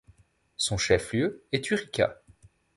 [0.57, 2.23] Son chef-lieu est Urica.